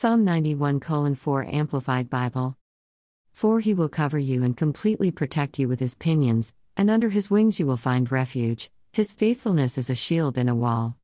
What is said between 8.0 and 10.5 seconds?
refuge. His faithfulness is a shield and